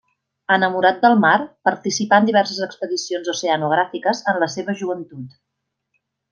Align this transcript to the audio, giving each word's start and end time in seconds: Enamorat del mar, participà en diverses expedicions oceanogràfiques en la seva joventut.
Enamorat 0.53 0.95
del 1.03 1.17
mar, 1.23 1.33
participà 1.69 2.19
en 2.23 2.29
diverses 2.31 2.63
expedicions 2.69 3.31
oceanogràfiques 3.35 4.25
en 4.33 4.43
la 4.45 4.51
seva 4.57 4.79
joventut. 4.83 5.41